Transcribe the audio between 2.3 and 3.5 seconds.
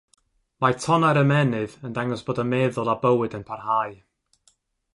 bod y meddwl a bywyd yn